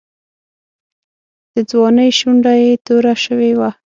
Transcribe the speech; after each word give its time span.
د 1.53 1.55
ځوانۍ 1.69 2.09
شونډه 2.19 2.53
یې 2.63 2.69
توره 2.85 3.13
شوې 3.25 3.51
وه. 3.59 3.69